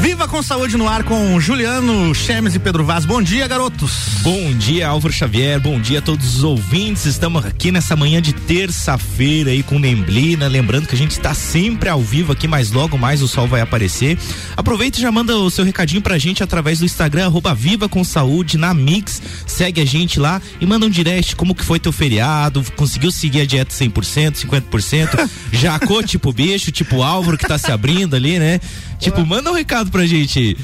[0.00, 3.04] Viva com saúde no ar com Juliano Chemes e Pedro Vaz.
[3.04, 4.20] Bom dia, garotos.
[4.22, 5.60] Bom dia, Álvaro Xavier.
[5.60, 7.04] Bom dia a todos os ouvintes.
[7.04, 10.48] Estamos aqui nessa manhã de terça-feira aí com neblina.
[10.48, 13.60] Lembrando que a gente está sempre ao vivo aqui, mas logo mais o sol vai
[13.60, 14.16] aparecer.
[14.56, 18.02] Aproveita e já manda o seu recadinho pra gente através do Instagram, arroba Viva com
[18.02, 19.20] Saúde na Mix.
[19.46, 22.64] Segue a gente lá e manda um direct como que foi teu feriado.
[22.74, 25.30] Conseguiu seguir a dieta 100%, 50%?
[25.52, 28.60] Jacou tipo bicho, tipo Álvaro que tá se abrindo ali, né?
[29.00, 30.56] Tipo, manda um recado pra gente.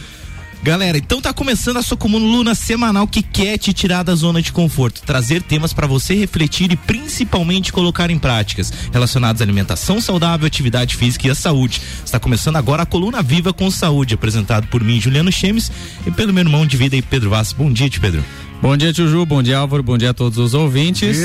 [0.62, 4.50] Galera, então tá começando a sua coluna semanal que quer te tirar da zona de
[4.50, 10.44] conforto, trazer temas para você refletir e principalmente colocar em práticas relacionados à alimentação saudável,
[10.46, 11.80] atividade física e a saúde.
[12.04, 15.70] Está começando agora a coluna Viva com Saúde, apresentado por mim, Juliano Chemes,
[16.04, 17.52] e pelo meu irmão de vida aí, Pedro Vaz.
[17.52, 18.24] Bom dia, tio Pedro.
[18.60, 21.18] Bom dia, tio Ju, bom dia, Álvaro, bom dia a todos os ouvintes.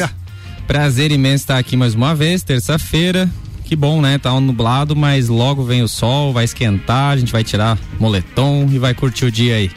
[0.68, 3.28] Prazer imenso estar aqui mais uma vez, terça-feira,
[3.72, 4.18] que bom, né?
[4.18, 8.68] Tá um nublado, mas logo vem o sol, vai esquentar, a gente vai tirar moletom
[8.70, 9.72] e vai curtir o dia aí.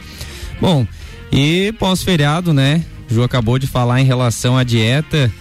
[0.59, 0.85] Bom,
[1.31, 2.83] e pós-feriado, né?
[3.09, 5.31] Ju acabou de falar em relação à dieta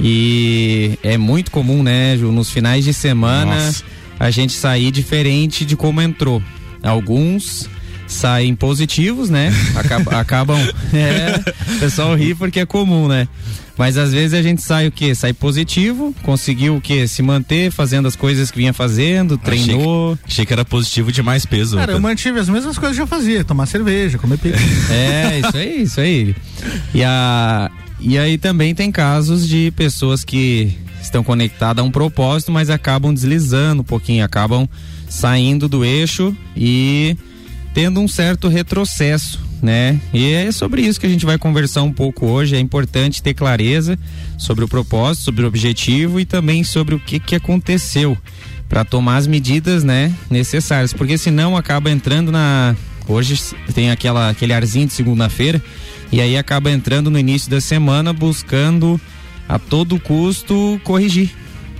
[0.00, 3.84] e é muito comum, né, Ju, nos finais de semana Nossa.
[4.18, 6.42] a gente sair diferente de como entrou.
[6.82, 7.70] Alguns
[8.12, 9.52] saem positivos, né?
[9.74, 10.58] Acab acabam.
[10.92, 11.40] É,
[11.76, 13.28] o pessoal ri porque é comum, né?
[13.78, 15.14] Mas às vezes a gente sai o quê?
[15.14, 17.08] Sai positivo, conseguiu o quê?
[17.08, 20.12] Se manter fazendo as coisas que vinha fazendo, treinou.
[20.12, 21.76] Achei que, achei que era positivo de mais peso.
[21.76, 24.58] Cara, eu mantive as mesmas coisas que eu fazia, tomar cerveja, comer pizza.
[24.92, 26.36] É, isso aí, isso aí.
[26.92, 32.52] E, a, e aí também tem casos de pessoas que estão conectadas a um propósito,
[32.52, 34.68] mas acabam deslizando um pouquinho, acabam
[35.08, 37.16] saindo do eixo e
[37.72, 40.00] tendo um certo retrocesso, né?
[40.12, 42.56] E é sobre isso que a gente vai conversar um pouco hoje.
[42.56, 43.98] É importante ter clareza
[44.38, 48.16] sobre o propósito, sobre o objetivo e também sobre o que, que aconteceu
[48.68, 52.76] para tomar as medidas, né, necessárias, porque senão acaba entrando na
[53.08, 53.36] hoje
[53.74, 55.60] tem aquela aquele arzinho de segunda-feira
[56.12, 59.00] e aí acaba entrando no início da semana buscando
[59.48, 61.30] a todo custo corrigir,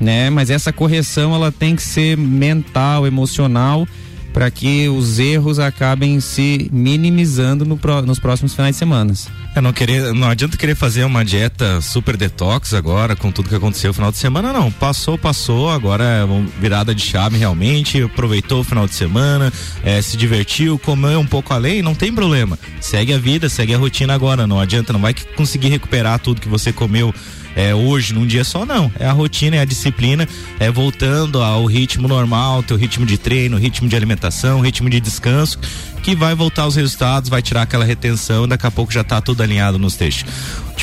[0.00, 0.28] né?
[0.30, 3.86] Mas essa correção ela tem que ser mental, emocional
[4.32, 9.12] para que os erros acabem se minimizando no, nos próximos finais de semana.
[9.54, 13.54] É, não, querer, não adianta querer fazer uma dieta super detox agora com tudo que
[13.54, 14.70] aconteceu no final de semana, não.
[14.70, 19.52] Passou, passou, agora é uma virada de chave realmente, aproveitou o final de semana,
[19.82, 22.58] é, se divertiu, comeu um pouco além, não tem problema.
[22.80, 26.48] Segue a vida, segue a rotina agora, não adianta, não vai conseguir recuperar tudo que
[26.48, 27.12] você comeu
[27.54, 28.90] é, hoje, num dia só, não.
[28.98, 30.28] É a rotina, é a disciplina,
[30.58, 35.58] é voltando ao ritmo normal, teu ritmo de treino, ritmo de alimentação, ritmo de descanso,
[36.02, 39.42] que vai voltar os resultados, vai tirar aquela retenção, daqui a pouco já tá tudo
[39.42, 40.32] alinhado nos textos.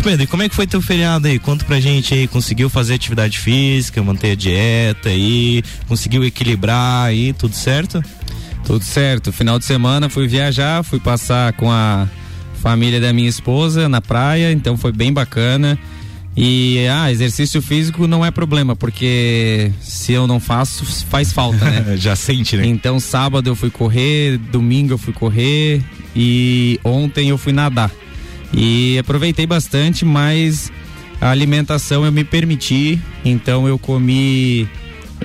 [0.04, 1.38] Pedro, e como é que foi teu feriado aí?
[1.38, 7.34] Conta pra gente aí, conseguiu fazer atividade física, manter a dieta aí, conseguiu equilibrar aí,
[7.34, 8.02] tudo certo?
[8.64, 9.34] Tudo certo.
[9.34, 12.08] Final de semana fui viajar, fui passar com a
[12.62, 15.78] família da minha esposa na praia, então foi bem bacana.
[16.38, 21.98] E ah, exercício físico não é problema, porque se eu não faço, faz falta, né?
[21.98, 22.68] Já sente, né?
[22.68, 25.82] Então sábado eu fui correr, domingo eu fui correr
[26.16, 27.92] e ontem eu fui nadar.
[28.54, 30.72] E aproveitei bastante, mas
[31.20, 34.70] a alimentação eu me permiti, então eu comi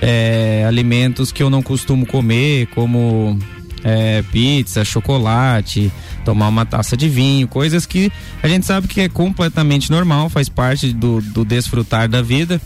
[0.01, 3.37] é, alimentos que eu não costumo comer, como
[3.83, 5.91] é, pizza, chocolate,
[6.23, 8.11] tomar uma taça de vinho, coisas que
[8.41, 12.61] a gente sabe que é completamente normal, faz parte do, do desfrutar da vida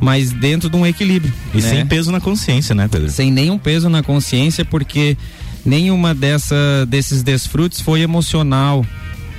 [0.00, 1.32] mas dentro de um equilíbrio.
[1.54, 1.68] E né?
[1.68, 3.10] sem peso na consciência, né, Pedro?
[3.10, 5.16] Sem nenhum peso na consciência, porque
[5.64, 8.84] nenhuma dessa, desses desfrutos foi emocional.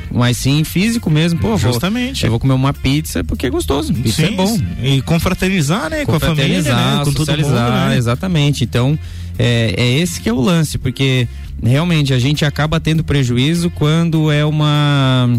[0.09, 1.57] Mas sim físico mesmo, pô.
[1.57, 2.21] Justamente.
[2.21, 3.93] Vou, eu vou comer uma pizza porque é gostoso.
[4.05, 4.57] Isso é bom.
[4.81, 6.05] E confraternizar, né?
[6.05, 7.01] Com a família, né?
[7.03, 7.97] Com todo mundo, né?
[7.97, 8.63] Exatamente.
[8.63, 8.97] Então,
[9.37, 11.27] é, é esse que é o lance, porque
[11.61, 15.29] realmente a gente acaba tendo prejuízo quando é uma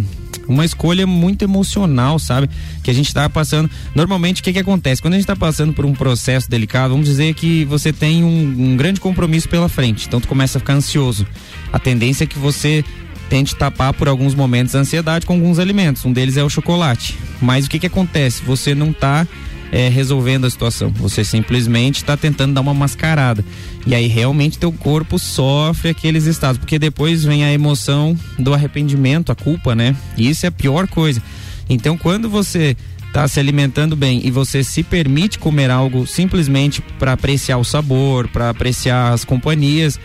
[0.48, 2.48] uma escolha muito emocional, sabe?
[2.82, 3.70] Que a gente está passando.
[3.94, 5.02] Normalmente, o que, que acontece?
[5.02, 8.72] Quando a gente está passando por um processo delicado, vamos dizer que você tem um,
[8.72, 11.26] um, grande compromisso pela frente, então tu começa a ficar ansioso.
[11.70, 12.82] A tendência é que você
[13.28, 16.04] tente tapar por alguns momentos a ansiedade com alguns alimentos.
[16.04, 17.16] Um deles é o chocolate.
[17.42, 18.42] Mas o que, que acontece?
[18.42, 19.26] Você não está
[19.70, 20.90] é, resolvendo a situação.
[20.90, 23.44] Você simplesmente está tentando dar uma mascarada.
[23.86, 29.32] E aí realmente teu corpo sofre aqueles estados, porque depois vem a emoção do arrependimento,
[29.32, 29.96] a culpa, né?
[30.16, 31.22] E isso é a pior coisa.
[31.68, 32.76] Então quando você
[33.06, 38.28] está se alimentando bem e você se permite comer algo simplesmente para apreciar o sabor,
[38.28, 39.98] para apreciar as companhias,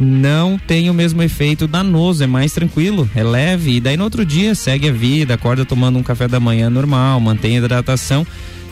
[0.00, 3.76] não tem o mesmo efeito danoso, é mais tranquilo, é leve.
[3.76, 7.20] E daí no outro dia segue a vida, acorda tomando um café da manhã normal,
[7.20, 8.26] mantém a hidratação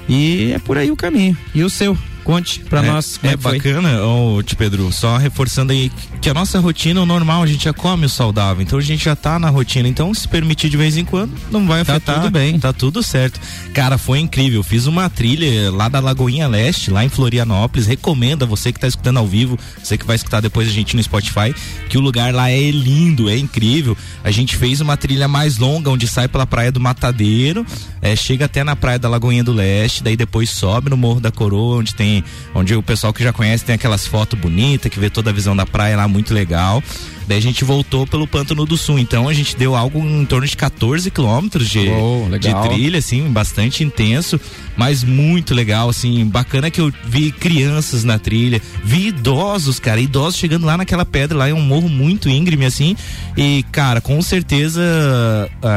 [0.09, 1.37] e é por aí o caminho.
[1.55, 1.97] E o seu?
[2.27, 6.29] Conte para é, nós como é, é bacana, ô, oh, Pedro, só reforçando aí que
[6.29, 9.15] a nossa rotina, o normal, a gente já come o saudável, então a gente já
[9.15, 12.17] tá na rotina, então se permitir de vez em quando, não vai tá afetar.
[12.17, 12.59] Tá tudo bem.
[12.59, 13.39] Tá tudo certo.
[13.73, 18.47] Cara, foi incrível, fiz uma trilha lá da Lagoinha Leste, lá em Florianópolis, recomendo a
[18.47, 21.55] você que tá escutando ao vivo, você que vai escutar depois a gente no Spotify,
[21.89, 23.97] que o lugar lá é lindo, é incrível.
[24.25, 27.65] A gente fez uma trilha mais longa, onde sai pela Praia do Matadeiro,
[28.03, 31.31] é, chega até na Praia da Lagoinha do Leste, daí depois sobe no Morro da
[31.31, 32.16] Coroa, onde tem
[32.55, 35.57] onde o pessoal que já conhece tem aquelas fotos bonitas, que vê toda a visão
[35.57, 36.83] da praia lá, muito legal.
[37.27, 38.99] Daí a gente voltou pelo Pântano do Sul.
[38.99, 43.29] Então a gente deu algo em torno de 14 quilômetros de, oh, de trilha, assim,
[43.31, 44.41] bastante intenso,
[44.77, 50.39] mas muito legal, assim, bacana que eu vi crianças na trilha, vi idosos, cara, idosos
[50.39, 52.97] chegando lá naquela pedra, lá é um morro muito íngreme, assim,
[53.37, 54.83] e, cara, com certeza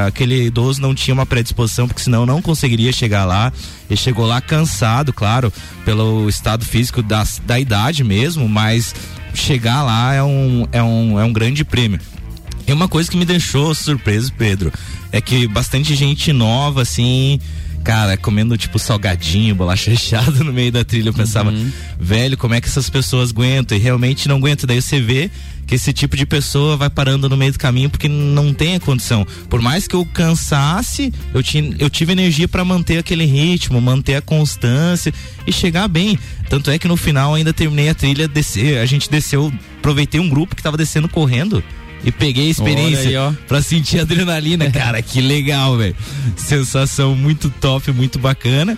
[0.07, 3.52] aquele idoso não tinha uma predisposição, porque senão não conseguiria chegar lá.
[3.90, 5.52] Ele chegou lá cansado, claro,
[5.84, 8.94] pelo estado físico da, da idade mesmo, mas
[9.34, 12.00] chegar lá é um, é um, é um grande prêmio.
[12.68, 14.72] E uma coisa que me deixou surpreso, Pedro,
[15.12, 17.40] é que bastante gente nova, assim,
[17.84, 21.10] cara, comendo tipo salgadinho, bolacha recheada no meio da trilha.
[21.10, 21.72] Eu pensava, uhum.
[22.00, 23.78] velho, como é que essas pessoas aguentam?
[23.78, 24.68] E realmente não aguentam.
[24.68, 25.30] Daí você vê
[25.66, 28.80] que esse tipo de pessoa vai parando no meio do caminho porque não tem a
[28.80, 29.26] condição.
[29.48, 34.16] Por mais que eu cansasse, eu, tinha, eu tive energia para manter aquele ritmo, manter
[34.16, 35.14] a constância
[35.46, 36.18] e chegar bem.
[36.50, 38.80] Tanto é que no final ainda terminei a trilha descer.
[38.80, 41.64] A gente desceu, aproveitei um grupo que tava descendo correndo
[42.04, 45.96] e peguei a experiência para sentir adrenalina, cara, que legal, velho.
[46.36, 48.78] Sensação muito top, muito bacana.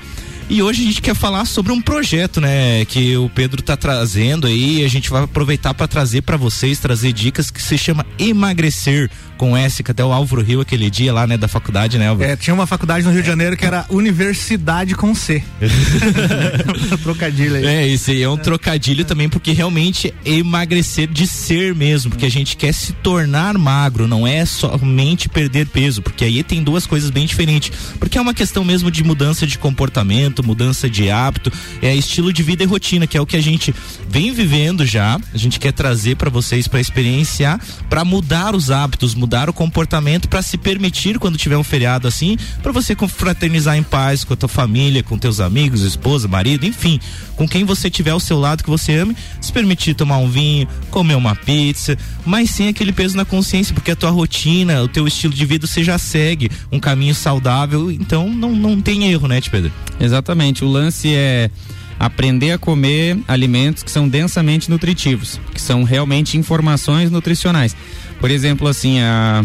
[0.50, 4.48] E hoje a gente quer falar sobre um projeto, né, que o Pedro tá trazendo
[4.48, 9.10] aí, a gente vai aproveitar para trazer para vocês, trazer dicas que se chama Emagrecer
[9.42, 12.30] com S, que até o Álvaro Rio aquele dia lá, né, da faculdade, né, Álvaro?
[12.30, 15.42] É, tinha uma faculdade no Rio de Janeiro que era Universidade com C.
[17.02, 17.66] trocadilho aí.
[17.66, 22.28] É, isso aí é um trocadilho também, porque realmente é emagrecer de ser mesmo, porque
[22.28, 26.86] a gente quer se tornar magro, não é somente perder peso, porque aí tem duas
[26.86, 27.72] coisas bem diferentes.
[27.98, 31.52] Porque é uma questão mesmo de mudança de comportamento, mudança de hábito,
[31.82, 33.74] é estilo de vida e rotina, que é o que a gente
[34.08, 35.20] vem vivendo já.
[35.34, 37.60] A gente quer trazer para vocês para experienciar,
[37.90, 42.06] para mudar os hábitos, mudar mudar o comportamento para se permitir quando tiver um feriado
[42.06, 46.66] assim, para você confraternizar em paz com a tua família, com teus amigos, esposa, marido,
[46.66, 47.00] enfim,
[47.38, 50.68] com quem você tiver ao seu lado que você ame, se permitir tomar um vinho,
[50.90, 55.08] comer uma pizza, mas sem aquele peso na consciência, porque a tua rotina, o teu
[55.08, 59.40] estilo de vida você já segue um caminho saudável, então não, não tem erro, né,
[59.50, 59.72] Pedro?
[59.98, 60.66] Exatamente.
[60.66, 61.50] O lance é
[61.98, 67.76] aprender a comer alimentos que são densamente nutritivos, que são realmente informações nutricionais.
[68.22, 69.44] Por exemplo, assim, a,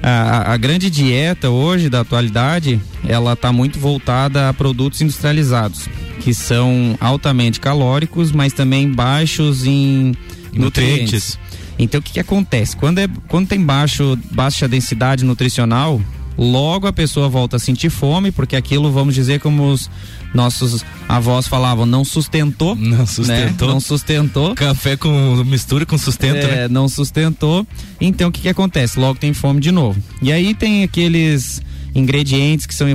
[0.00, 5.88] a, a, grande dieta hoje da atualidade, ela está muito voltada a produtos industrializados,
[6.20, 10.14] que são altamente calóricos, mas também baixos em
[10.52, 10.58] nutrientes.
[10.60, 11.38] nutrientes.
[11.76, 12.76] Então o que, que acontece?
[12.76, 16.00] Quando, é, quando tem baixo, baixa densidade nutricional,
[16.36, 19.90] logo a pessoa volta a sentir fome, porque aquilo, vamos dizer, como os
[20.34, 22.74] nossos avós falavam, não sustentou.
[22.74, 23.68] Não sustentou.
[23.68, 23.74] Né?
[23.74, 24.54] Não sustentou.
[24.54, 26.68] Café com mistura com sustento, é, né?
[26.68, 27.66] Não sustentou.
[28.00, 28.98] Então o que, que acontece?
[28.98, 30.02] Logo tem fome de novo.
[30.20, 31.60] E aí tem aqueles
[31.94, 32.86] ingredientes que são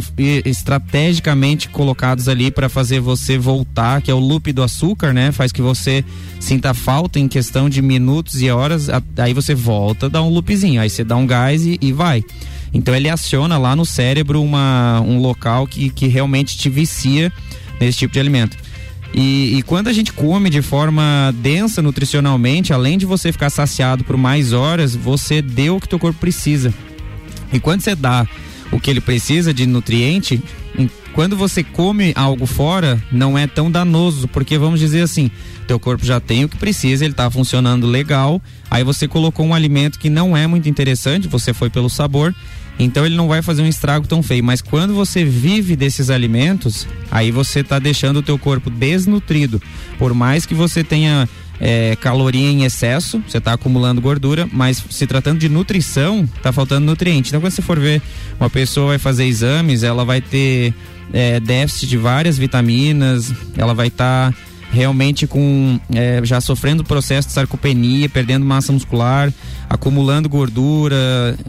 [0.46, 5.32] estrategicamente colocados ali para fazer você voltar, que é o loop do açúcar, né?
[5.32, 6.04] Faz que você
[6.40, 10.90] sinta falta em questão de minutos e horas, aí você volta, dá um loopzinho, aí
[10.90, 12.24] você dá um gás e, e vai.
[12.74, 17.32] Então ele aciona lá no cérebro uma, um local que, que realmente te vicia
[17.80, 18.58] nesse tipo de alimento.
[19.14, 24.04] E, e, quando a gente come de forma densa nutricionalmente, além de você ficar saciado
[24.04, 26.74] por mais horas, você deu o que teu corpo precisa.
[27.52, 28.28] E quando você dá
[28.72, 30.42] o que ele precisa de nutriente,
[31.18, 35.32] quando você come algo fora, não é tão danoso, porque vamos dizer assim,
[35.68, 39.56] teu corpo já tem o que precisa, ele está funcionando legal, aí você colocou um
[39.56, 42.36] alimento que não é muito interessante, você foi pelo sabor,
[42.78, 46.88] então ele não vai fazer um estrago tão feio, mas quando você vive desses alimentos,
[47.10, 49.60] aí você está deixando o teu corpo desnutrido.
[49.98, 51.28] Por mais que você tenha
[51.60, 56.86] é, caloria em excesso, você está acumulando gordura, mas se tratando de nutrição, está faltando
[56.86, 57.30] nutriente.
[57.30, 58.02] Então, quando você for ver,
[58.40, 60.74] uma pessoa vai fazer exames, ela vai ter
[61.12, 64.38] é, déficit de várias vitaminas, ela vai estar tá
[64.72, 69.32] realmente com é, já sofrendo processo de sarcopenia, perdendo massa muscular,
[69.70, 70.96] acumulando gordura,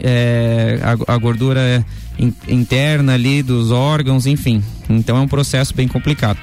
[0.01, 1.85] é, a, a, gordura
[2.17, 4.63] in, interna ali dos órgãos, enfim.
[4.89, 6.39] Então é um processo bem complicado.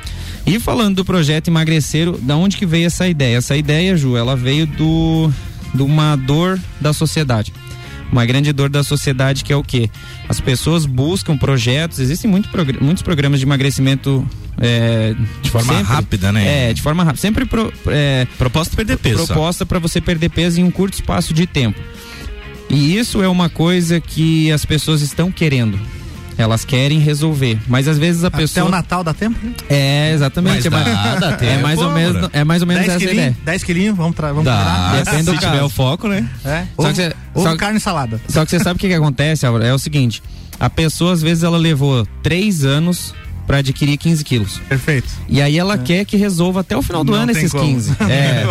[0.47, 3.37] E falando do projeto emagrecer, da onde que veio essa ideia?
[3.37, 5.31] Essa ideia, Ju, ela veio do
[5.75, 7.53] de uma dor da sociedade
[8.11, 9.91] uma grande dor da sociedade que é o que
[10.29, 12.49] as pessoas buscam projetos existem muito,
[12.81, 14.27] muitos programas de emagrecimento
[14.59, 16.71] é, de forma sempre, rápida, né?
[16.71, 17.21] É, de forma rápida.
[17.21, 19.27] Sempre pro, é, proposta perder peso.
[19.27, 21.79] Proposta para você perder peso em um curto espaço de tempo.
[22.71, 25.79] E isso é uma coisa que as pessoas estão querendo.
[26.39, 28.65] Elas querem resolver, mas às vezes a Até pessoa.
[28.67, 29.39] Até o Natal dá tempo?
[29.71, 30.69] É, exatamente.
[30.69, 33.37] Mas dá, dá tempo, é mais ou menos, é mais ou menos essa ideia.
[33.43, 36.29] 10 quilinhos, vamos, tra vamos dá, Depende se do tiver o foco, né?
[36.45, 36.67] É.
[36.79, 38.21] Só que cê, ou só, carne salada.
[38.29, 39.65] Só que você sabe o que, que acontece, Álvaro?
[39.65, 40.23] É o seguinte:
[40.61, 43.15] a pessoa às vezes ela levou três anos
[43.47, 44.61] para adquirir 15 quilos.
[44.69, 45.09] Perfeito.
[45.29, 45.79] E aí ela é.
[45.79, 47.65] quer que resolva até o final do não ano esses como.
[47.65, 47.97] 15.
[48.07, 48.45] É.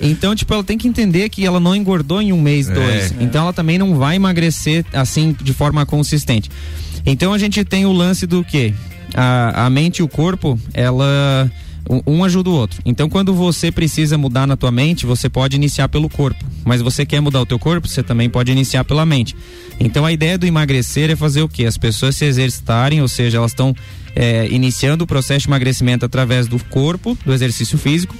[0.00, 2.74] então, tipo, ela tem que entender que ela não engordou em um mês, é.
[2.74, 3.14] dois.
[3.20, 6.50] Então ela também não vai emagrecer assim de forma consistente.
[7.04, 8.74] Então a gente tem o lance do que?
[9.14, 11.50] A, a mente e o corpo, ela
[12.06, 12.80] um ajuda o outro.
[12.84, 16.44] Então, quando você precisa mudar na tua mente, você pode iniciar pelo corpo.
[16.64, 19.34] Mas você quer mudar o teu corpo, você também pode iniciar pela mente.
[19.80, 21.64] Então, a ideia do emagrecer é fazer o quê?
[21.66, 23.74] As pessoas se exercitarem, ou seja, elas estão
[24.14, 28.14] é, iniciando o processo de emagrecimento através do corpo, do exercício físico.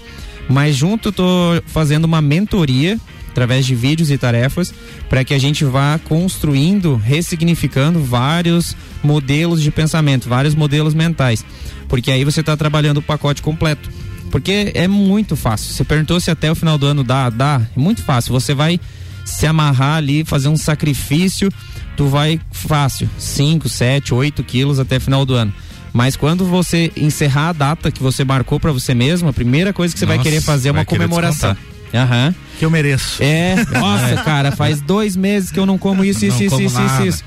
[0.49, 2.99] Mas junto, eu tô fazendo uma mentoria
[3.33, 4.73] através de vídeos e tarefas,
[5.09, 11.45] para que a gente vá construindo, ressignificando vários modelos de pensamento, vários modelos mentais.
[11.89, 13.91] Porque aí você está trabalhando o pacote completo.
[14.31, 15.73] Porque é muito fácil.
[15.73, 17.61] Você perguntou se até o final do ano dá, dá.
[17.77, 18.33] É muito fácil.
[18.33, 18.81] Você vai
[19.25, 21.51] se amarrar ali, fazer um sacrifício,
[21.97, 25.53] tu vai fácil, 5, 7, 8 quilos até final do ano.
[25.93, 29.93] Mas quando você encerrar a data que você marcou para você mesmo, a primeira coisa
[29.93, 31.57] que você Nossa, vai querer fazer é uma comemoração.
[31.95, 32.35] Aham.
[32.59, 33.23] Que eu mereço.
[33.23, 37.03] É, nossa, cara, faz dois meses que eu não como isso, isso, isso, isso, isso,
[37.07, 37.25] isso.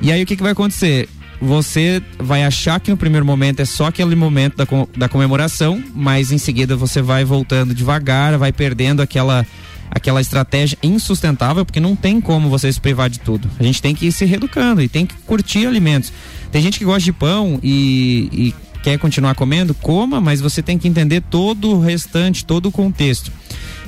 [0.00, 1.08] E aí o que, que vai acontecer?
[1.40, 6.32] Você vai achar que no primeiro momento é só aquele momento da, da comemoração, mas
[6.32, 9.46] em seguida você vai voltando devagar, vai perdendo aquela
[9.88, 13.48] aquela estratégia insustentável, porque não tem como você se privar de tudo.
[13.58, 16.12] A gente tem que ir se reeducando e tem que curtir alimentos.
[16.50, 20.76] Tem gente que gosta de pão e, e quer continuar comendo, coma, mas você tem
[20.76, 23.32] que entender todo o restante, todo o contexto.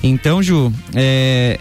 [0.02, 1.58] Então, Ju, é,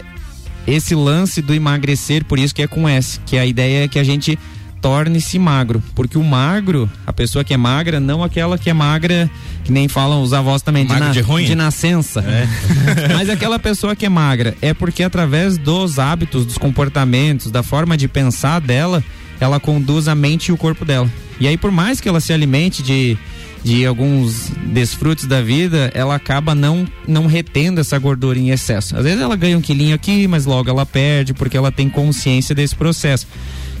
[0.66, 3.98] esse lance do emagrecer, por isso que é com S, que a ideia é que
[3.98, 4.38] a gente
[4.80, 9.28] torne-se magro, porque o magro, a pessoa que é magra, não aquela que é magra,
[9.64, 12.46] que nem falam os avós também, de, na, de, de, nascença, é.
[13.12, 17.96] mas aquela pessoa que é magra, é porque através dos hábitos, dos comportamentos, da forma
[17.96, 19.02] de pensar dela,
[19.40, 21.08] ela conduz a mente e o corpo dela.
[21.40, 23.16] E aí, por mais que ela se alimente de
[23.62, 28.96] de alguns desfrutos da vida, ela acaba não, não retendo essa gordura em excesso.
[28.96, 32.54] Às vezes ela ganha um quilinho aqui, mas logo ela perde porque ela tem consciência
[32.54, 33.26] desse processo.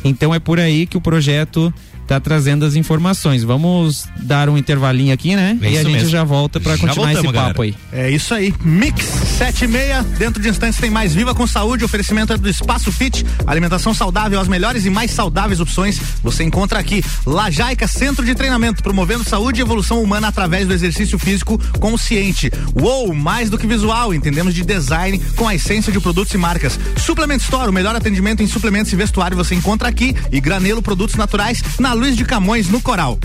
[0.04, 1.72] Então é por aí que o projeto
[2.08, 3.44] tá trazendo as informações.
[3.44, 5.58] Vamos dar um intervalinho aqui, né?
[5.60, 6.08] É e a gente mesmo.
[6.08, 7.62] já volta para continuar voltamos, esse papo galera.
[7.62, 7.74] aí.
[7.92, 8.54] É isso aí.
[8.64, 10.02] Mix 7 e meia.
[10.16, 11.84] Dentro de instantes tem mais Viva com Saúde.
[11.84, 13.26] Oferecimento é do Espaço Fit.
[13.46, 17.04] Alimentação saudável, as melhores e mais saudáveis opções você encontra aqui.
[17.26, 22.50] Lajaica, Centro de Treinamento, promovendo saúde e evolução humana através do exercício físico consciente.
[22.74, 24.14] Uou, mais do que visual.
[24.14, 26.80] Entendemos de design com a essência de produtos e marcas.
[26.96, 30.16] Suplement Store, o melhor atendimento em suplementos e vestuário você encontra aqui.
[30.32, 33.18] E Granelo Produtos Naturais na Luiz de Camões, no Coral.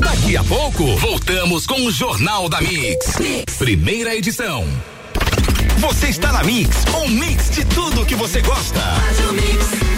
[0.00, 3.14] Daqui a pouco, voltamos com o Jornal da mix.
[3.58, 4.66] Primeira edição.
[5.76, 8.80] Você está na Mix, um mix de tudo que você gosta.
[8.80, 9.97] Faz o mix.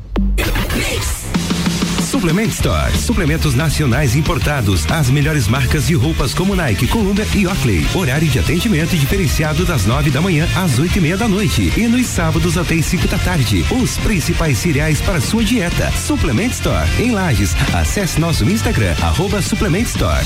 [2.01, 2.97] Suplement Store.
[2.97, 4.85] Suplementos nacionais importados.
[4.91, 7.85] As melhores marcas de roupas como Nike, Columbia e Oakley.
[7.93, 11.73] Horário de atendimento diferenciado das nove da manhã às oito e meia da noite.
[11.75, 13.65] E nos sábados até as cinco da tarde.
[13.71, 15.91] Os principais cereais para sua dieta.
[15.91, 16.87] Suplement Store.
[16.99, 17.55] Em Lages.
[17.73, 20.25] Acesse nosso Instagram, arroba Suplement Store.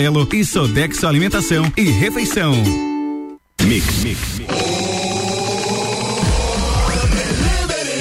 [0.01, 2.55] Alelo e Sodexo Alimentação e Refeição.
[3.61, 4.41] Mix, mix.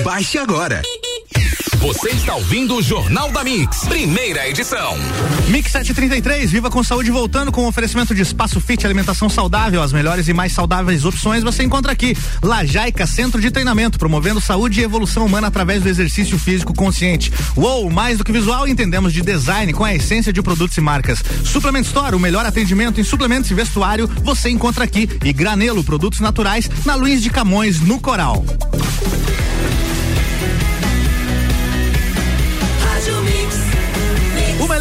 [0.03, 0.81] Baixe agora.
[1.81, 4.99] Você está ouvindo o Jornal da Mix, primeira edição.
[5.49, 10.29] Mix 733, viva com saúde voltando com oferecimento de espaço fit, alimentação saudável, as melhores
[10.29, 12.15] e mais saudáveis opções você encontra aqui.
[12.43, 17.33] Lajaica Centro de Treinamento, promovendo saúde e evolução humana através do exercício físico consciente.
[17.57, 21.25] Uou, mais do que visual, entendemos de design com a essência de produtos e marcas.
[21.47, 25.09] Suplement Store, o melhor atendimento em suplementos e vestuário, você encontra aqui.
[25.25, 28.45] E Granelo, produtos naturais, na Luiz de Camões, no Coral.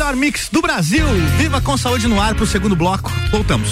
[0.09, 1.05] Melhor mix do Brasil.
[1.37, 3.11] Viva com saúde no ar pro segundo bloco.
[3.31, 3.69] Voltamos.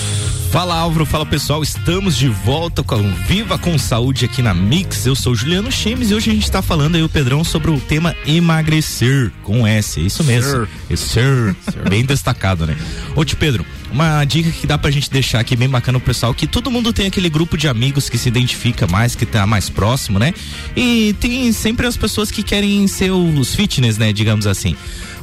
[0.52, 5.06] Fala Álvaro, fala pessoal, estamos de volta com Viva com Saúde aqui na Mix.
[5.06, 7.80] Eu sou Juliano Chemes e hoje a gente está falando aí o Pedrão sobre o
[7.80, 10.68] tema emagrecer com S, é isso mesmo.
[10.90, 10.96] Sir.
[10.96, 11.56] Sir.
[11.90, 12.78] Bem destacado, né?
[13.14, 16.34] Ô tio Pedro, uma dica que dá pra gente deixar aqui bem bacana pro pessoal,
[16.34, 19.70] que todo mundo tem aquele grupo de amigos que se identifica mais, que tá mais
[19.70, 20.34] próximo, né?
[20.76, 24.78] E tem sempre as pessoas que querem ser os fitness, né, digamos assim.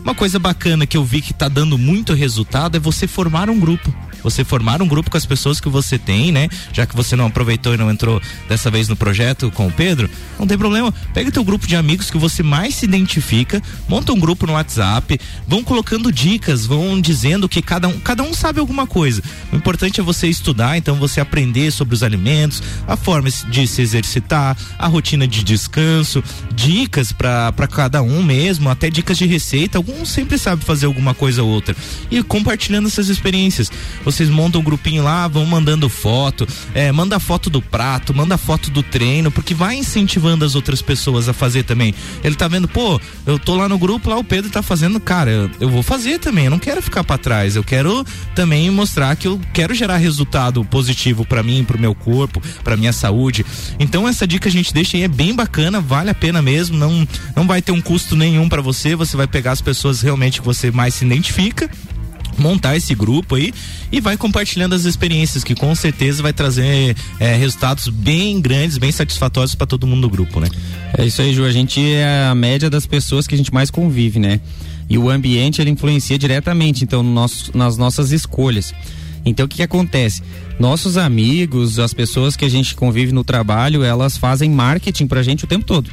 [0.05, 3.59] Uma coisa bacana que eu vi que tá dando muito resultado é você formar um
[3.59, 3.91] grupo.
[4.25, 6.49] Você formar um grupo com as pessoas que você tem, né?
[6.73, 10.11] Já que você não aproveitou e não entrou dessa vez no projeto com o Pedro,
[10.39, 10.93] não tem problema.
[11.13, 15.21] Pega teu grupo de amigos que você mais se identifica, monta um grupo no WhatsApp,
[15.47, 19.23] vão colocando dicas, vão dizendo que cada um, cada um sabe alguma coisa.
[19.53, 23.83] O importante é você estudar, então você aprender sobre os alimentos, a forma de se
[23.83, 29.79] exercitar, a rotina de descanso, dicas para cada um mesmo, até dicas de receita.
[29.79, 31.77] Alguns sempre sabe fazer alguma coisa ou outra.
[32.11, 33.71] E compartilhando essas experiências.
[34.15, 38.71] Vocês montam um grupinho lá, vão mandando foto, é, manda foto do prato, manda foto
[38.71, 41.93] do treino, porque vai incentivando as outras pessoas a fazer também.
[42.23, 45.31] Ele tá vendo, pô, eu tô lá no grupo, lá o Pedro tá fazendo, cara,
[45.31, 48.05] eu, eu vou fazer também, eu não quero ficar para trás, eu quero
[48.37, 52.93] também mostrar que eu quero gerar resultado positivo para mim, pro meu corpo, pra minha
[52.93, 53.45] saúde.
[53.81, 57.07] Então essa dica a gente deixa aí é bem bacana, vale a pena mesmo, não
[57.35, 60.47] não vai ter um custo nenhum para você, você vai pegar as pessoas realmente que
[60.47, 61.69] você mais se identifica
[62.39, 63.53] montar esse grupo aí
[63.91, 68.93] e vai compartilhando as experiências que com certeza vai trazer é, resultados bem grandes, bem
[68.93, 70.49] satisfatórios para todo mundo do grupo, né?
[70.97, 71.45] É isso aí, Ju.
[71.45, 74.41] A gente é a média das pessoas que a gente mais convive, né?
[74.89, 78.75] E o ambiente ele influencia diretamente, então, no nosso, nas nossas escolhas.
[79.25, 80.23] Então, o que, que acontece?
[80.59, 85.45] Nossos amigos, as pessoas que a gente convive no trabalho, elas fazem marketing pra gente
[85.45, 85.91] o tempo todo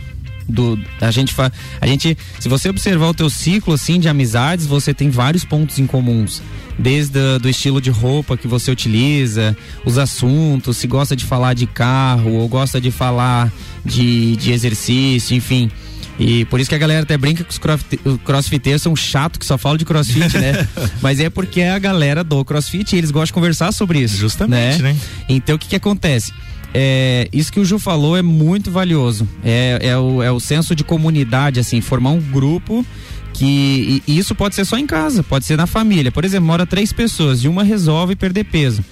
[0.52, 4.66] do a gente fa, a gente se você observar o teu ciclo assim de amizades
[4.66, 6.42] você tem vários pontos em comuns
[6.78, 11.54] desde a, do estilo de roupa que você utiliza os assuntos se gosta de falar
[11.54, 13.52] de carro ou gosta de falar
[13.86, 15.72] de, de exercício enfim
[16.20, 19.58] e por isso que a galera até brinca que os crossfiteiros são chato que só
[19.58, 20.68] falam de crossfit, né?
[21.02, 24.18] Mas é porque é a galera do crossfit e eles gostam de conversar sobre isso.
[24.18, 24.94] Justamente, né?
[24.94, 25.00] né?
[25.28, 26.32] Então o que que acontece?
[26.74, 29.28] É, isso que o Ju falou é muito valioso.
[29.44, 32.86] É, é, o, é o senso de comunidade, assim, formar um grupo
[33.34, 34.02] que.
[34.08, 36.12] E, isso pode ser só em casa, pode ser na família.
[36.12, 38.84] Por exemplo, mora três pessoas e uma resolve perder peso.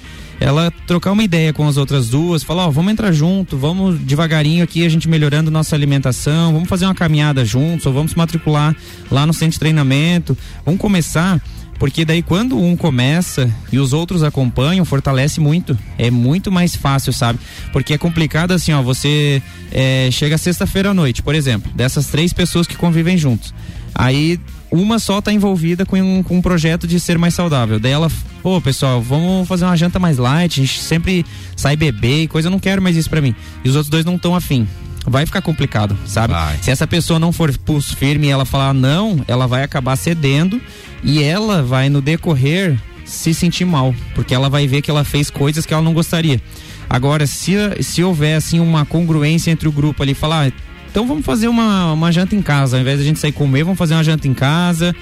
[0.41, 4.63] Ela trocar uma ideia com as outras duas, falar, ó, vamos entrar junto, vamos devagarinho
[4.63, 8.73] aqui, a gente melhorando nossa alimentação, vamos fazer uma caminhada juntos, ou vamos matricular
[9.11, 11.41] lá no centro de treinamento, vamos começar
[11.79, 15.77] Porque daí quando um começa e os outros acompanham, fortalece muito.
[15.97, 17.39] É muito mais fácil, sabe?
[17.71, 22.33] Porque é complicado assim, ó, você é, chega sexta-feira à noite, por exemplo, dessas três
[22.33, 23.53] pessoas que convivem juntos.
[23.95, 24.39] Aí
[24.69, 27.79] uma só tá envolvida com um, com um projeto de ser mais saudável.
[27.79, 28.11] Daí ela,
[28.43, 32.47] pô, pessoal, vamos fazer uma janta mais light, a gente sempre sai beber e coisa,
[32.47, 33.33] eu não quero mais isso para mim.
[33.63, 34.67] E os outros dois não estão afim
[35.09, 36.33] vai ficar complicado, sabe?
[36.33, 36.57] Vai.
[36.61, 40.61] Se essa pessoa não for pulso firme e ela falar não, ela vai acabar cedendo
[41.03, 45.29] e ela vai no decorrer se sentir mal, porque ela vai ver que ela fez
[45.29, 46.41] coisas que ela não gostaria.
[46.89, 50.51] Agora, se, se houver assim uma congruência entre o grupo ali, falar, ah,
[50.89, 53.63] então vamos fazer uma, uma janta em casa, ao invés de a gente sair comer,
[53.63, 54.95] vamos fazer uma janta em casa,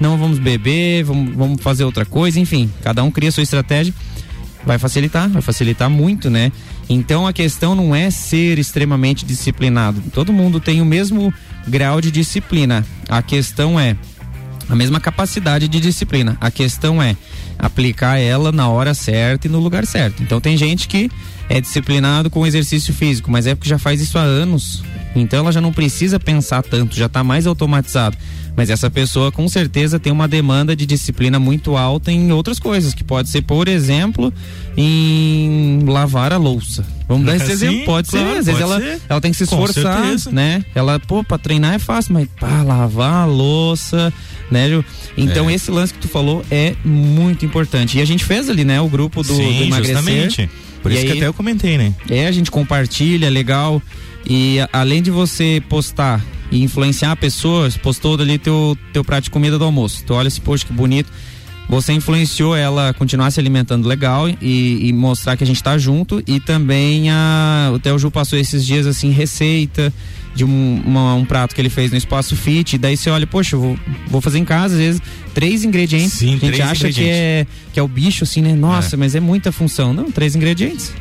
[0.00, 3.94] não vamos beber, vamos, vamos fazer outra coisa, enfim, cada um cria sua estratégia
[4.64, 6.50] vai facilitar, vai facilitar muito, né?
[6.88, 10.02] Então a questão não é ser extremamente disciplinado.
[10.12, 11.32] Todo mundo tem o mesmo
[11.66, 12.84] grau de disciplina.
[13.08, 13.96] A questão é
[14.68, 16.36] a mesma capacidade de disciplina.
[16.40, 17.16] A questão é
[17.58, 20.22] aplicar ela na hora certa e no lugar certo.
[20.22, 21.10] Então tem gente que
[21.48, 24.82] é disciplinado com exercício físico, mas é porque já faz isso há anos.
[25.14, 28.16] Então ela já não precisa pensar tanto, já está mais automatizado.
[28.56, 32.94] Mas essa pessoa com certeza tem uma demanda de disciplina muito alta em outras coisas,
[32.94, 34.32] que pode ser, por exemplo,
[34.76, 36.86] em lavar a louça.
[37.08, 39.00] Vamos dar esse é, exemplo, pode claro, ser, às vezes ela, ser.
[39.08, 40.64] ela tem que se esforçar, né?
[40.74, 44.12] Ela, pô, pra treinar é fácil, mas pá, lavar a louça,
[44.50, 44.84] né, Ju?
[45.16, 45.54] Então é.
[45.54, 47.98] esse lance que tu falou é muito importante.
[47.98, 49.96] E a gente fez ali, né, o grupo do, Sim, do emagrecer.
[49.96, 50.50] Justamente.
[50.80, 51.94] Por isso aí, que até eu comentei, né?
[52.10, 53.82] É, a gente compartilha, legal.
[54.26, 59.58] E além de você postar e influenciar pessoas, postou ali teu, teu prato de comida
[59.58, 60.04] do almoço.
[60.06, 61.10] Tu olha esse post que bonito.
[61.68, 65.78] Você influenciou ela a continuar se alimentando legal e, e mostrar que a gente está
[65.78, 66.22] junto.
[66.26, 69.92] E também a, o Theo Ju passou esses dias assim, receita
[70.34, 72.74] de um, uma, um prato que ele fez no espaço fit.
[72.74, 76.12] E daí você olha, poxa, vou, vou fazer em casa, às vezes, três ingredientes.
[76.12, 78.52] Sim, a gente acha que é, que é o bicho, assim, né?
[78.52, 78.98] Nossa, é.
[78.98, 79.94] mas é muita função.
[79.94, 80.92] Não, três ingredientes.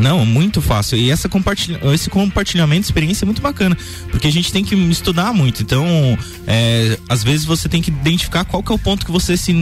[0.00, 0.96] Não, muito fácil.
[0.96, 3.76] E essa compartilha, esse compartilhamento de experiência é muito bacana,
[4.10, 5.62] porque a gente tem que estudar muito.
[5.62, 5.86] Então,
[6.46, 9.54] é, às vezes você tem que identificar qual que é o ponto que você se,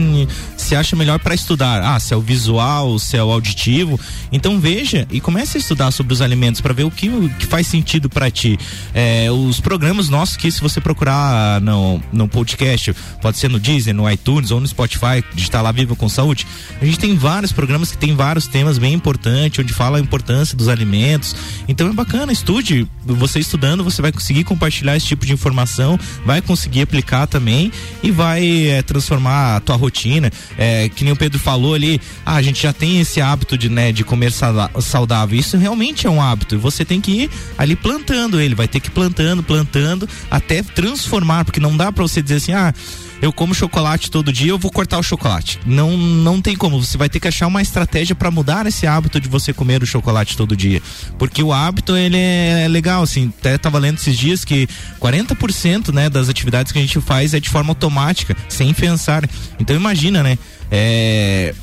[0.55, 1.81] se acha melhor para estudar.
[1.83, 3.99] Ah, se é o visual, se é o auditivo.
[4.31, 7.45] Então veja e comece a estudar sobre os alimentos para ver o que, o que
[7.45, 8.57] faz sentido para ti.
[8.93, 13.91] É, os programas nossos que se você procurar no, no podcast, pode ser no Disney,
[13.91, 16.47] no iTunes ou no Spotify, digitar lá Viva com Saúde,
[16.81, 20.28] a gente tem vários programas que tem vários temas bem importantes, onde fala a importância
[20.29, 21.35] importância dos alimentos.
[21.67, 22.87] Então é bacana, estude.
[23.05, 27.71] Você estudando, você vai conseguir compartilhar esse tipo de informação, vai conseguir aplicar também
[28.03, 30.31] e vai é, transformar a tua rotina.
[30.57, 33.69] É, que nem o Pedro falou ali, ah, a gente já tem esse hábito de,
[33.69, 35.39] né, de comer saudável.
[35.39, 36.59] Isso realmente é um hábito.
[36.59, 41.43] Você tem que ir ali plantando ele, vai ter que ir plantando, plantando, até transformar,
[41.45, 42.73] porque não dá para você dizer assim, ah
[43.21, 45.59] eu como chocolate todo dia, eu vou cortar o chocolate.
[45.65, 46.83] Não, não tem como.
[46.83, 49.85] Você vai ter que achar uma estratégia para mudar esse hábito de você comer o
[49.85, 50.81] chocolate todo dia.
[51.17, 53.31] Porque o hábito, ele é, é legal, assim.
[53.39, 54.67] Até tava lendo esses dias que
[54.99, 59.27] 40% né, das atividades que a gente faz é de forma automática, sem pensar.
[59.59, 60.37] Então imagina, né?
[60.71, 61.53] É,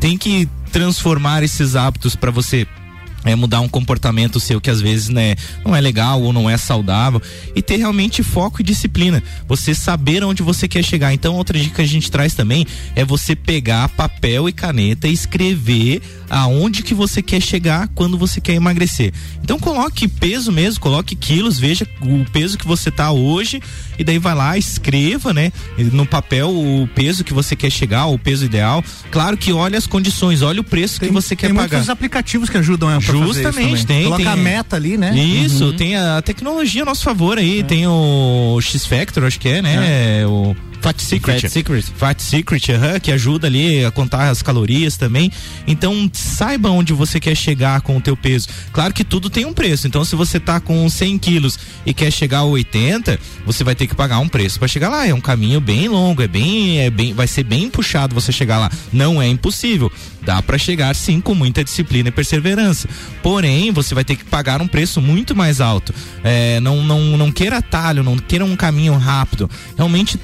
[0.00, 2.66] tem que transformar esses hábitos para você
[3.24, 5.34] é mudar um comportamento seu que às vezes né,
[5.64, 7.20] não é legal ou não é saudável
[7.54, 9.22] e ter realmente foco e disciplina.
[9.48, 11.12] Você saber onde você quer chegar.
[11.12, 15.12] Então, outra dica que a gente traz também é você pegar papel e caneta e
[15.12, 19.12] escrever aonde que você quer chegar quando você quer emagrecer.
[19.42, 23.62] Então, coloque peso mesmo, coloque quilos, veja o peso que você tá hoje
[23.98, 25.52] e daí vai lá, escreva, né,
[25.92, 28.82] no papel o peso que você quer chegar, o peso ideal.
[29.10, 31.68] Claro que olhe as condições, olhe o preço tem, que você quer tem pagar.
[31.68, 34.04] Tem muitos aplicativos que ajudam a Justamente, tem.
[34.04, 35.16] Coloca tem, a meta ali, né?
[35.16, 35.76] Isso, uhum.
[35.76, 37.62] tem a tecnologia a nosso favor aí, é.
[37.62, 40.20] tem o X Factor, acho que é, né?
[40.20, 40.26] É.
[40.26, 41.40] O Fat Secret.
[41.40, 41.82] Fat Secret.
[41.96, 45.32] Fat Secret, uhum, que ajuda ali a contar as calorias também.
[45.66, 48.48] Então, saiba onde você quer chegar com o teu peso.
[48.70, 49.86] Claro que tudo tem um preço.
[49.86, 53.86] Então, se você tá com 100 quilos e quer chegar a 80, você vai ter
[53.86, 55.06] que pagar um preço para chegar lá.
[55.06, 58.58] É um caminho bem longo, é bem, é bem, vai ser bem puxado você chegar
[58.58, 58.70] lá.
[58.92, 59.90] Não é impossível.
[60.24, 62.88] Dá para chegar sim com muita disciplina e perseverança.
[63.22, 65.94] Porém, você vai ter que pagar um preço muito mais alto.
[66.22, 69.50] É, não, não, não queira atalho, não queira um caminho rápido.
[69.76, 70.16] Realmente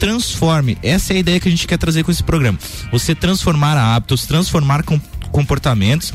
[0.51, 0.79] transforme.
[0.83, 2.59] Essa é a ideia que a gente quer trazer com esse programa.
[2.91, 6.13] Você transformar hábitos, transformar com comportamentos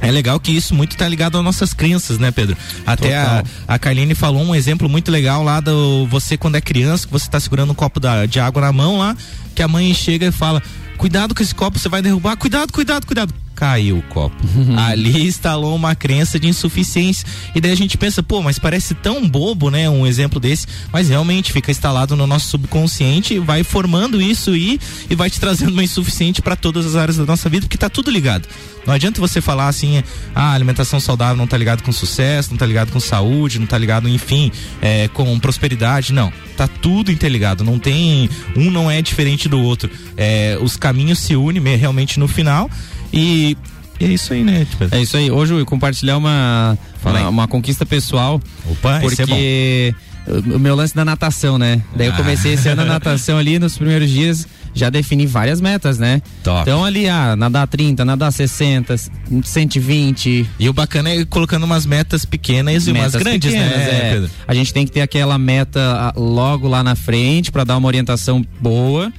[0.00, 2.56] é legal que isso muito tá ligado às nossas crenças, né, Pedro?
[2.84, 7.06] Até a, a Carline falou um exemplo muito legal lá do você quando é criança,
[7.06, 9.16] que você tá segurando um copo da, de água na mão lá,
[9.54, 10.60] que a mãe chega e fala:
[10.98, 12.36] Cuidado com esse copo, você vai derrubar.
[12.36, 14.34] Cuidado, cuidado, cuidado caiu o copo.
[14.76, 17.24] Ali instalou uma crença de insuficiência.
[17.54, 19.88] E daí a gente pensa, pô, mas parece tão bobo, né?
[19.88, 20.66] Um exemplo desse.
[20.92, 25.70] Mas realmente fica instalado no nosso subconsciente, vai formando isso e, e vai te trazendo
[25.70, 28.48] uma insuficiente para todas as áreas da nossa vida, porque tá tudo ligado.
[28.84, 30.02] Não adianta você falar assim,
[30.34, 33.78] ah, alimentação saudável não tá ligado com sucesso, não tá ligado com saúde, não tá
[33.78, 36.12] ligado, enfim, é, com prosperidade.
[36.12, 36.32] Não.
[36.56, 37.62] Tá tudo interligado.
[37.62, 38.28] Não tem.
[38.56, 39.88] Um não é diferente do outro.
[40.16, 42.68] É, os caminhos se unem realmente no final.
[43.12, 43.56] E
[44.00, 44.66] é isso aí, né?
[44.68, 44.94] Tipo...
[44.94, 45.30] É isso aí.
[45.30, 48.40] Hoje eu compartilhar uma, uma, uma, conquista pessoal.
[48.68, 49.94] Opa, porque
[50.26, 51.82] é o meu lance da natação, né?
[51.94, 55.98] Daí eu comecei esse ano a natação ali nos primeiros dias já defini várias metas,
[55.98, 56.22] né?
[56.42, 56.62] Top.
[56.62, 58.96] Então ali, ah, nadar 30, nadar 60,
[59.42, 60.48] 120.
[60.58, 64.26] E o bacana é colocando umas metas pequenas e metas umas grandes, né, pequenas, né?
[64.26, 64.30] É.
[64.46, 67.86] A gente tem que ter aquela meta ah, logo lá na frente para dar uma
[67.86, 69.12] orientação boa.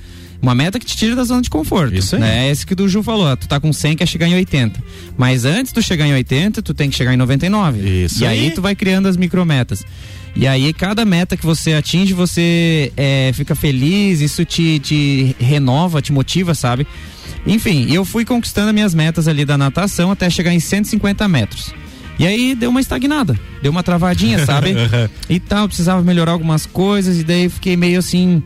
[0.43, 1.95] Uma meta que te tira da zona de conforto.
[1.95, 2.21] Isso aí.
[2.21, 2.47] Né?
[2.47, 3.36] É esse que o Ju falou.
[3.38, 4.84] Tu tá com 100, quer chegar em 80.
[5.17, 7.79] Mas antes de tu chegar em 80, tu tem que chegar em 99.
[7.79, 8.39] Isso e aí.
[8.41, 9.86] aí tu vai criando as micrometas.
[10.36, 16.01] E aí, cada meta que você atinge, você é, fica feliz, isso te, te renova,
[16.01, 16.86] te motiva, sabe?
[17.47, 21.73] Enfim, eu fui conquistando minhas metas ali da natação até chegar em 150 metros.
[22.19, 24.75] E aí deu uma estagnada, deu uma travadinha, sabe?
[25.29, 28.43] e tal, precisava melhorar algumas coisas, e daí fiquei meio assim.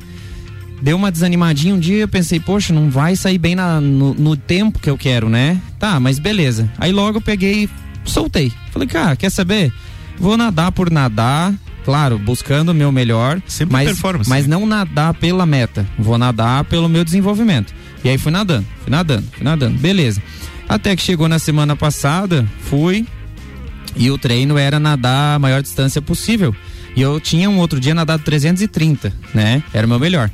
[0.82, 4.38] Deu uma desanimadinha um dia, eu pensei, poxa, não vai sair bem na, no, no
[4.38, 5.60] tempo que eu quero, né?
[5.80, 6.70] Tá, mas beleza.
[6.78, 7.68] Aí logo eu peguei
[8.06, 8.52] soltei.
[8.72, 9.72] Falei, cara, quer saber?
[10.18, 11.54] Vou nadar por nadar,
[11.86, 14.30] claro, buscando o meu melhor, Sempre mas, performance.
[14.30, 15.86] mas não nadar pela meta.
[15.98, 17.74] Vou nadar pelo meu desenvolvimento.
[18.04, 20.22] E aí fui nadando, fui nadando, fui nadando, beleza.
[20.68, 23.06] Até que chegou na semana passada, fui
[23.96, 26.56] e o treino era nadar a maior distância possível.
[26.96, 29.62] E eu tinha um outro dia nadado 330, né?
[29.74, 30.32] Era o meu melhor.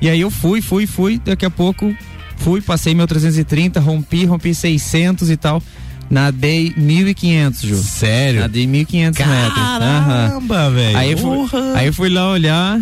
[0.00, 1.94] E aí eu fui, fui, fui, daqui a pouco
[2.40, 5.62] fui, passei meu 330, rompi, rompi 600 e tal.
[6.10, 7.76] Nadei 1.500, Ju.
[7.76, 8.40] Sério?
[8.40, 9.54] Nadei 1.500 metros.
[9.54, 10.96] Caramba, velho.
[10.96, 12.80] Aí, fui, aí eu fui lá olhar.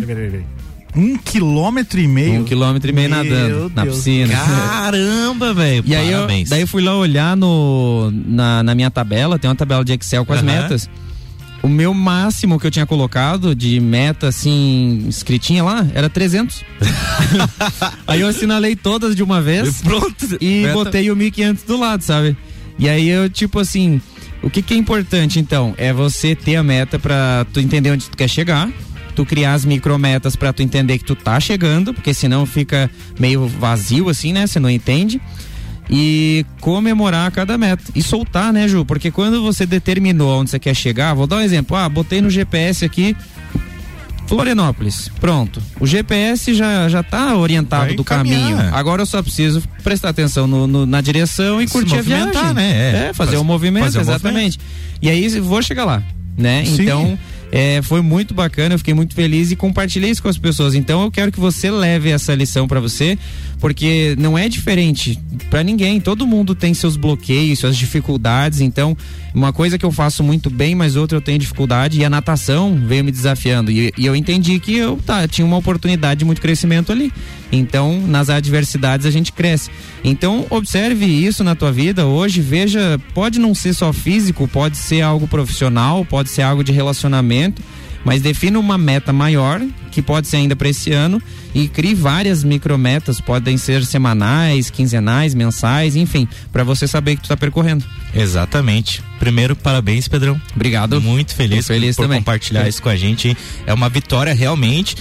[0.95, 2.41] Um quilômetro e meio?
[2.41, 3.75] Um quilômetro e meio Meu nadando Deus.
[3.75, 4.33] na piscina.
[4.33, 5.83] Caramba, velho.
[5.85, 9.55] E aí eu, daí eu fui lá olhar no, na, na minha tabela, tem uma
[9.55, 10.89] tabela de Excel com as metas.
[11.61, 16.63] O meu máximo que eu tinha colocado de meta, assim, escritinha lá, era 300.
[18.07, 19.81] aí eu assinalei todas de uma vez.
[19.81, 20.37] Pronto.
[20.39, 20.73] E meta.
[20.73, 22.37] botei o 1500 do lado, sabe?
[22.77, 24.01] E aí eu, tipo assim,
[24.41, 25.73] o que que é importante então?
[25.77, 28.71] É você ter a meta para tu entender onde tu quer chegar,
[29.15, 33.47] tu criar as micrometas para tu entender que tu tá chegando, porque senão fica meio
[33.47, 34.47] vazio assim, né?
[34.47, 35.21] Você não entende.
[35.89, 37.83] E comemorar cada meta.
[37.95, 38.85] E soltar, né, Ju?
[38.85, 41.75] Porque quando você determinou onde você quer chegar, vou dar um exemplo.
[41.75, 43.15] Ah, botei no GPS aqui
[44.29, 45.59] Florianópolis, pronto.
[45.79, 48.59] O GPS já já tá orientado Vai do caminho.
[48.71, 52.53] Agora eu só preciso prestar atenção no, no, na direção e Se curtir a viagem,
[52.53, 52.71] né?
[52.71, 54.59] É, é fazer o um movimento, fazer exatamente.
[54.59, 54.99] movimento.
[55.01, 56.03] E aí vou chegar lá,
[56.37, 56.63] né?
[56.63, 56.83] Sim.
[56.83, 57.19] Então
[57.51, 60.75] é, foi muito bacana, eu fiquei muito feliz e compartilhei isso com as pessoas.
[60.75, 63.17] Então eu quero que você leve essa lição para você,
[63.59, 65.99] porque não é diferente para ninguém.
[65.99, 68.61] Todo mundo tem seus bloqueios, suas dificuldades.
[68.61, 68.95] Então,
[69.33, 72.79] uma coisa que eu faço muito bem, mas outra eu tenho dificuldade, e a natação
[72.85, 73.71] veio me desafiando.
[73.71, 77.11] E, e eu entendi que eu tá, tinha uma oportunidade de muito crescimento ali.
[77.51, 79.69] Então, nas adversidades a gente cresce.
[80.03, 85.01] Então, observe isso na tua vida hoje, veja, pode não ser só físico, pode ser
[85.01, 87.61] algo profissional, pode ser algo de relacionamento,
[88.05, 91.21] mas defina uma meta maior, que pode ser ainda para esse ano,
[91.53, 97.29] e crie várias micrometas, podem ser semanais, quinzenais, mensais, enfim, para você saber que tu
[97.29, 97.83] tá percorrendo.
[98.13, 99.01] Exatamente.
[99.19, 100.39] Primeiro, parabéns, Pedrão.
[100.55, 101.01] Obrigado.
[101.01, 103.35] Muito feliz, feliz por, por compartilhar isso com a gente.
[103.65, 104.95] É uma vitória realmente.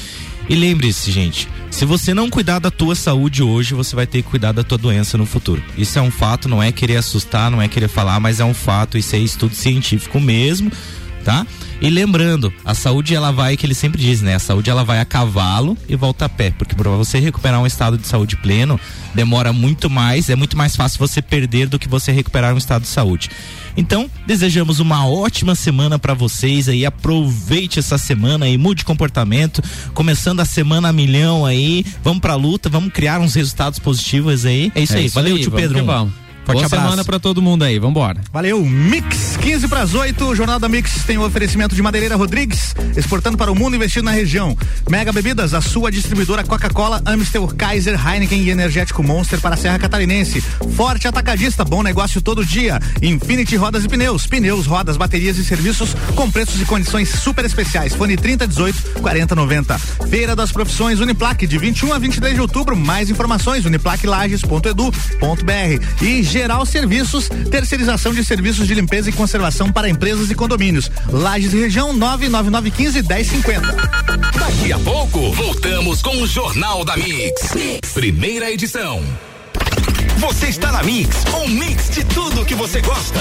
[0.48, 4.28] E lembre-se, gente, se você não cuidar da tua saúde hoje, você vai ter que
[4.28, 5.62] cuidar da tua doença no futuro.
[5.76, 8.54] Isso é um fato, não é querer assustar, não é querer falar, mas é um
[8.54, 10.72] fato, isso é estudo científico mesmo,
[11.24, 11.46] tá?
[11.80, 14.34] E lembrando, a saúde ela vai, que ele sempre diz, né?
[14.34, 17.66] A saúde ela vai a cavalo e volta a pé, porque para você recuperar um
[17.66, 18.80] estado de saúde pleno,
[19.14, 22.82] demora muito mais, é muito mais fácil você perder do que você recuperar um estado
[22.82, 23.30] de saúde.
[23.78, 26.84] Então, desejamos uma ótima semana para vocês aí.
[26.84, 29.62] Aproveite essa semana e mude comportamento.
[29.94, 31.86] Começando a semana a milhão aí.
[32.02, 34.72] Vamos pra luta, vamos criar uns resultados positivos aí.
[34.74, 35.06] É isso é aí.
[35.06, 35.86] Isso Valeu, aí, tio Pedro.
[36.48, 36.84] Forte Boa abraço.
[36.84, 38.22] semana pra todo mundo aí, vambora.
[38.32, 42.74] Valeu, Mix 15 para as 8, Jornal da Mix tem o oferecimento de Madeireira Rodrigues,
[42.96, 44.56] exportando para o mundo investindo na região.
[44.88, 49.78] Mega Bebidas, a sua distribuidora Coca-Cola, Amstel, Kaiser, Heineken e Energético Monster para a Serra
[49.78, 50.40] Catarinense.
[50.74, 52.80] Forte Atacadista, bom negócio todo dia.
[53.02, 57.94] Infinity Rodas e Pneus, pneus, rodas, baterias e serviços com preços e condições super especiais.
[57.94, 59.78] Fone 3018 4090.
[60.08, 62.74] Feira das Profissões Uniplaque de 21 a 23 de outubro.
[62.74, 66.02] Mais informações uniplaquelages.edu.br.
[66.02, 70.88] E Geral Serviços, terceirização de serviços de limpeza e conservação para empresas e condomínios.
[71.08, 73.72] Lages e região 99915 1050.
[74.38, 77.54] Daqui a pouco, voltamos com o Jornal da mix.
[77.56, 77.92] mix.
[77.92, 79.02] Primeira edição.
[80.18, 83.20] Você está na Mix, um mix de tudo que você gosta.